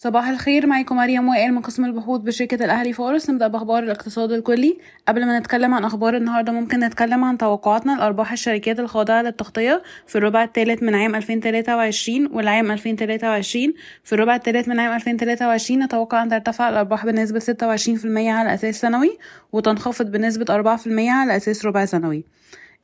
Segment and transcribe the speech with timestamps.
[0.00, 3.30] صباح الخير معاكم مريم وائل من قسم البحوث بشركة الأهلي فورس.
[3.30, 4.78] نبدأ بأخبار الاقتصاد الكلي.
[5.08, 10.18] قبل ما نتكلم عن أخبار النهاردة ممكن نتكلم عن توقعاتنا لأرباح الشركات الخاضعة للتغطية في
[10.18, 13.74] الربع الثالث من عام 2023 والعام 2023
[14.04, 19.18] في الربع الثالث من عام 2023 نتوقع أن ترتفع الأرباح بنسبة 26% على أساس سنوي
[19.52, 22.24] وتنخفض بنسبة 4% على أساس ربع سنوي.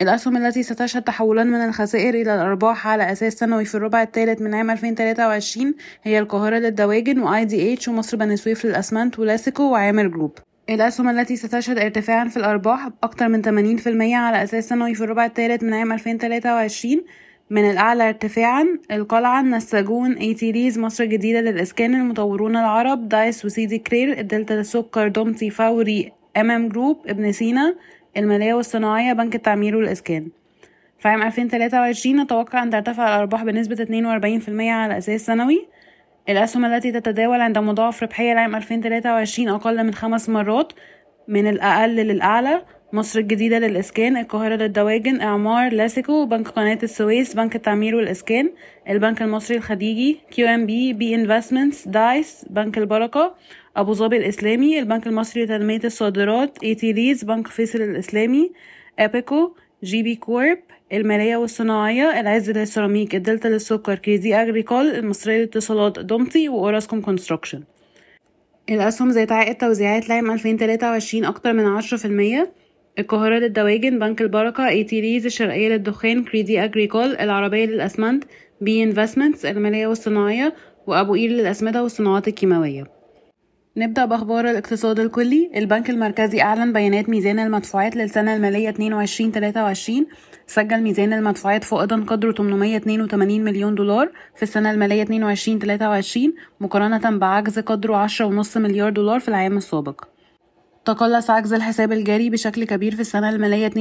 [0.02, 4.54] الأسهم التي ستشهد تحولا من الخسائر إلى الأرباح على أساس سنوي في الربع الثالث من
[4.54, 10.38] عام 2023 هي القاهرة للدواجن و IDH ومصر بني سويف للأسمنت ولاسيكو وعامر جروب.
[10.70, 15.62] الأسهم التي ستشهد ارتفاعا في الأرباح بأكثر من 80% على أساس سنوي في الربع الثالث
[15.62, 17.04] من عام 2023
[17.50, 24.18] من الأعلى ارتفاعا القلعة النساجون AT Lease مصر الجديدة للإسكان المطورون العرب دايس وسيدي كرير
[24.18, 27.74] الدلتا للسكر دومتي فوري MM Group ابن سينا.
[28.16, 30.28] المالية والصناعية بنك التعمير والإسكان.
[30.98, 35.66] في عام 2023 نتوقع أن ترتفع الأرباح بنسبة 42% على أساس سنوي.
[36.28, 40.72] الأسهم التي تتداول عند مضاعف ربحية لعام 2023 أقل من خمس مرات
[41.28, 42.62] من الأقل للأعلى.
[42.92, 48.50] مصر الجديدة للإسكان القاهرة للدواجن إعمار لاسيكو بنك قناة السويس بنك التعمير والإسكان
[48.88, 53.34] البنك المصري الخليجي QNB B Investments دايس بنك البركة.
[53.76, 58.52] أبو ظبي الإسلامي البنك المصري لتنمية الصادرات AT Lease بنك فيصل الإسلامي
[58.98, 60.58] إيبيكو GB Corp
[60.92, 67.62] المالية والصناعية العز للسيراميك الدلتا للسكر كريدي أجريكول المصرية للاتصالات دومتي وأوراسكوم كونستراكشن.
[68.70, 72.52] الأسهم ذات عائد توزيعات لعام 2023 أكتر من عشرة في المية.
[72.98, 78.24] القاهرة للدواجن بنك البركة AT Lease الشرقية للدخان كريدي أجريكول العربية للأسمنت
[78.60, 80.54] B Investments المالية والصناعية
[80.86, 83.03] وأبو قير للأسمدة والصناعات الكيماوية.
[83.76, 85.50] نبدأ بأخبار الاقتصاد الكلي.
[85.56, 90.06] البنك المركزي أعلن بيانات ميزان المدفوعات للسنة المالية 22-23
[90.46, 96.18] سجل ميزان المدفوعات فائضا قدره 882 مليون دولار في السنة المالية 22-23
[96.60, 100.13] مقارنة بعجز قدره 10.5 مليار دولار في العام السابق.
[100.84, 103.74] تقلص عجز الحساب الجاري بشكل كبير في السنة المالية 22-23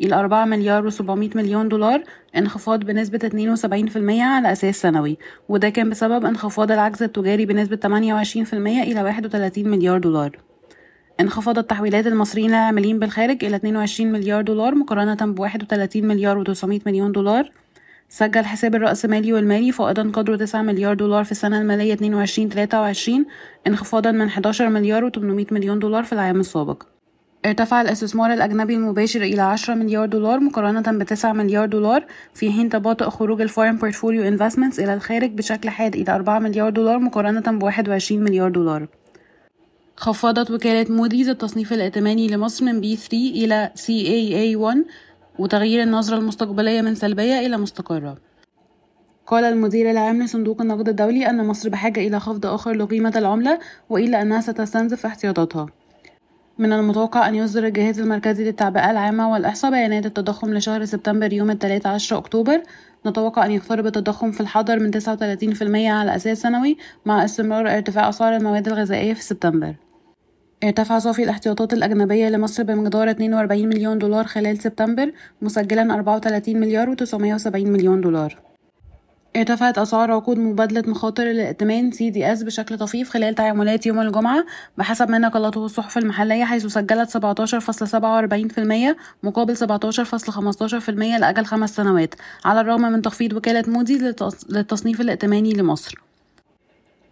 [0.00, 2.02] إلى 4 مليار و700 مليون دولار
[2.36, 5.18] انخفاض بنسبة 72% على أساس سنوي
[5.48, 10.38] وده كان بسبب انخفاض العجز التجاري بنسبة 28% إلى 31 مليار دولار.
[11.20, 17.12] انخفضت تحويلات المصريين العاملين بالخارج إلى 22 مليار دولار مقارنة ب 31 مليار و900 مليون
[17.12, 17.50] دولار
[18.10, 23.10] سجل حساب الرأسمالي والمالي فائضا قدره 9 مليار دولار في السنة المالية 22-23
[23.66, 26.82] انخفاضا من 11 مليار و800 مليون دولار في العام السابق.
[27.46, 32.04] ارتفع الاستثمار الأجنبي المباشر إلى 10 مليار دولار مقارنة ب 9 مليار دولار
[32.34, 36.70] في حين تباطأ خروج ال foreign portfolio investments إلى الخارج بشكل حاد إلى 4 مليار
[36.70, 38.88] دولار مقارنة ب 21 مليار دولار.
[39.96, 44.78] خفضت وكالة موديز التصنيف الائتماني لمصر من B3 إلى CAA1
[45.38, 48.16] وتغيير النظرة المستقبلية من سلبية إلى مستقرة.
[49.26, 54.22] قال المدير العام لصندوق النقد الدولي أن مصر بحاجة إلى خفض آخر لقيمة العملة وإلا
[54.22, 55.66] أنها ستستنزف احتياطاتها.
[56.58, 61.90] من المتوقع أن يصدر الجهاز المركزي للتعبئة العامة والإحصاء بيانات التضخم لشهر سبتمبر يوم الثلاثة
[61.90, 62.62] عشر أكتوبر.
[63.06, 66.76] نتوقع أن يقترب التضخم في الحضر من 39% على أساس سنوي
[67.06, 69.74] مع استمرار ارتفاع أسعار المواد الغذائية في سبتمبر.
[70.64, 77.54] ارتفع صافي الاحتياطات الأجنبية لمصر بمقدار 42 مليون دولار خلال سبتمبر مسجلا 34 مليار و970
[77.54, 78.38] مليون دولار.
[79.36, 84.46] ارتفعت أسعار عقود مبادلة مخاطر الائتمان CDS بشكل طفيف خلال تعاملات يوم الجمعة
[84.78, 92.14] بحسب ما نقلته الصحف المحلية حيث سجلت 17.47% مقابل 17.15% لأجل خمس سنوات
[92.44, 93.98] على الرغم من تخفيض وكالة موديز
[94.48, 96.07] للتصنيف الائتماني لمصر.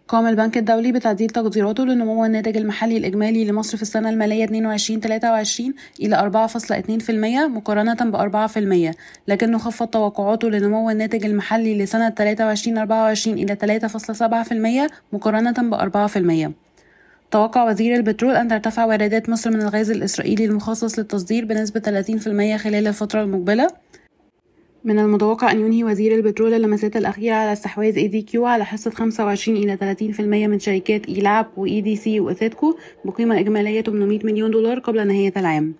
[0.07, 4.51] قام البنك الدولي بتعديل تقديراته لنمو الناتج المحلي الإجمالي لمصر في السنة المالية 22-23
[5.99, 7.09] إلى 4.2%
[7.47, 8.47] مقارنة ب
[8.91, 8.95] 4%
[9.27, 13.79] لكنه خفض توقعاته لنمو الناتج المحلي لسنة 23-24 إلى
[14.87, 16.51] 3.7% مقارنة ب 4%.
[17.31, 22.03] توقع وزير البترول أن ترتفع واردات مصر من الغاز الإسرائيلي المخصص للتصدير بنسبة
[22.57, 23.67] 30% خلال الفترة المقبلة
[24.87, 29.77] من المتوقع أن ينهي وزير البترول اللمسات الأخيرة على استحواذ ADQ على حصة 25 إلى
[29.77, 35.73] 30% من شركات إيلاب وإي وإثيتكو بقيمة إجمالية 800 مليون دولار قبل نهاية العام.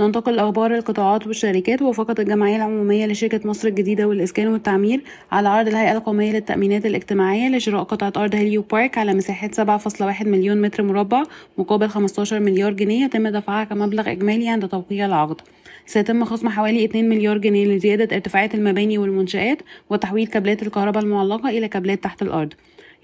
[0.00, 5.00] ننتقل لأخبار القطاعات والشركات وافقت الجمعية العمومية لشركة مصر الجديدة للإسكان والتعمير
[5.32, 10.62] على عرض الهيئة القومية للتأمينات الاجتماعية لشراء قطعة أرض هيليو بارك على مساحة 7.1 مليون
[10.62, 11.22] متر مربع
[11.58, 15.40] مقابل 15 مليار جنيه يتم دفعها كمبلغ إجمالي عند توقيع العقد.
[15.86, 19.58] سيتم خصم حوالي 2 مليار جنيه لزيادة ارتفاعات المباني والمنشآت
[19.90, 22.52] وتحويل كابلات الكهرباء المعلقة إلى كابلات تحت الأرض.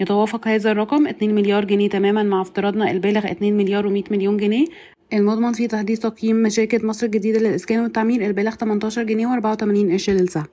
[0.00, 4.64] يتوافق هذا الرقم 2 مليار جنيه تماما مع افتراضنا البالغ 2 مليار و100 مليون جنيه.
[5.12, 10.44] المضمن في تحديث تقييم شركة مصر الجديدة للإسكان والتعمير البالغ 18 جنيه و84 قرش للسهم.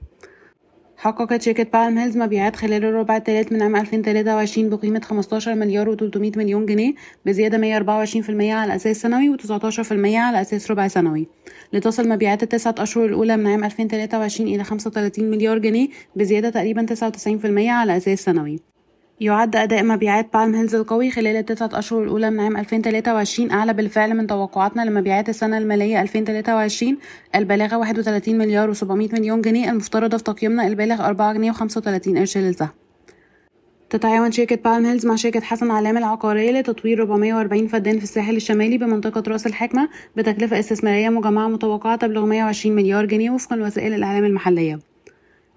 [0.99, 6.37] حققت شركة بالم هيلز مبيعات خلال الربع الثالث من عام 2023 بقيمة 15 مليار و300
[6.37, 6.93] مليون جنيه
[7.25, 11.27] بزيادة 124% على أساس سنوي و19% على أساس ربع سنوي.
[11.73, 17.67] لتصل مبيعات التسعة أشهر الأولى من عام 2023 إلى 35 مليار جنيه بزيادة تقريبا 99%
[17.67, 18.59] على أساس سنوي.
[19.19, 24.13] يعد أداء مبيعات بالم هيلز القوي خلال التسعة أشهر الأولى من عام 2023 أعلى بالفعل
[24.13, 26.97] من توقعاتنا لمبيعات السنة المالية 2023
[27.35, 32.69] البالغة 31 مليار و700 مليون جنيه المفترضة في تقييمنا البالغ 4 جنيه و35 قرش للسهم
[33.89, 38.77] تتعاون شركة بالم هيلز مع شركة حسن علام العقارية لتطوير 440 فدان في الساحل الشمالي
[38.77, 44.96] بمنطقة رأس الحكمة بتكلفة استثمارية مجمعة متوقعة تبلغ 120 مليار جنيه وفقا لوسائل الإعلام المحلية.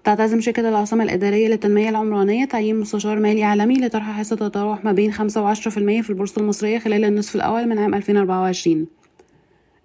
[0.03, 5.11] تعتزم شركة العاصمة الإدارية للتنمية العمرانية تعيين مستشار مالي عالمي لطرح حصة تتراوح ما بين
[5.11, 8.87] 5 و 10% في البورصة المصرية خلال النصف الأول من عام 2024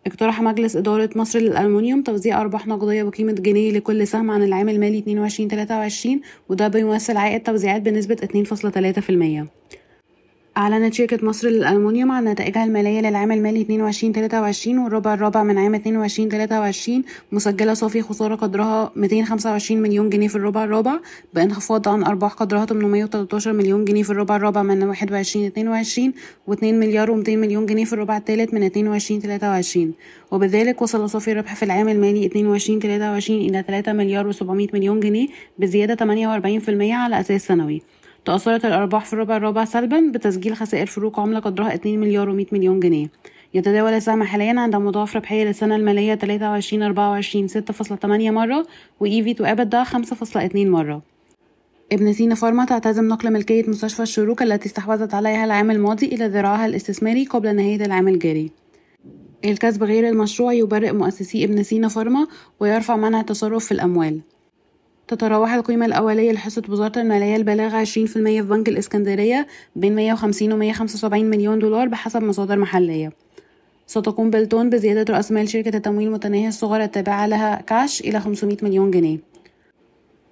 [0.07, 5.29] اقترح مجلس إدارة مصر للألمنيوم توزيع أرباح نقدية بقيمة جنيه لكل سهم عن العام المالي
[6.09, 6.09] 22-23
[6.49, 8.17] وده بيمثل عائد توزيعات بنسبة
[9.45, 9.47] 2.3%
[10.57, 16.91] أعلنت شركة مصر للألمنيوم عن نتائجها المالية للعام المالي 22-23 والربع الرابع من عام 22-23
[17.33, 20.99] مسجلة صافي خسارة قدرها 225 مليون جنيه في الربع الرابع
[21.35, 24.99] بانخفاض عن أرباح قدرها 813 مليون جنيه في الربع الرابع من 21-22
[26.51, 28.71] و2 مليار و200 مليون جنيه في الربع الثالث من
[29.91, 35.29] 22-23 وبذلك وصل صافي الربح في العام المالي 22-23 إلى 3 مليار و700 مليون جنيه
[35.59, 37.83] بزيادة 48% على أساس سنوي
[38.27, 42.81] تأثرت الأرباح في الربع الرابع سلبا بتسجيل خسائر فروق عملة قدرها 2 مليار و100 مليون
[42.81, 43.11] جنيه.
[43.55, 48.67] يتداول السهم حاليا عند مضاعف ربحية للسنة المالية 23 24 6.8 مرة
[49.01, 51.03] و EV to EBITDA 5.2 مرة.
[51.93, 56.67] ابن سينا فارما تعتزم نقل ملكية مستشفى الشروق التي استحوذت عليها العام الماضي إلى ذراعها
[56.67, 58.51] الاستثماري قبل نهاية العام الجاري.
[59.45, 62.27] الكسب غير المشروع يبرئ مؤسسي ابن سينا فارما
[62.61, 64.21] ويرفع منع التصرف في الأموال.
[65.09, 71.25] تتراوح القيمة الأولية لحصة وزارة المالية البالغة 20% في بنك الإسكندرية بين 150 و 175
[71.25, 73.13] مليون دولار بحسب مصادر محلية.
[73.87, 78.91] ستقوم بلتون بزيادة رأس مال شركة التمويل متناهي الصغر التابعة لها كاش إلى 500 مليون
[78.91, 79.19] جنيه.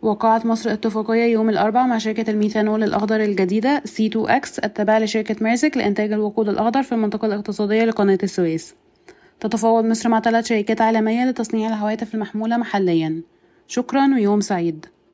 [0.03, 6.13] وقعت مصر اتفاقية يوم الأربعاء مع شركة الميثانول الأخضر الجديدة C2X التابعة لشركة ميرسك لإنتاج
[6.13, 8.75] الوقود الأخضر في المنطقة الاقتصادية لقناة السويس.
[9.41, 13.34] تتفاوض مصر مع ثلاث شركات عالمية لتصنيع الهواتف المحمولة محلياً.
[13.69, 14.87] شكرا ويوم سعيد.